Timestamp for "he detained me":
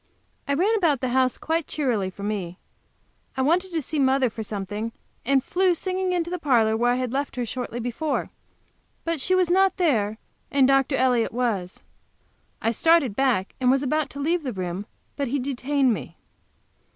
15.27-16.17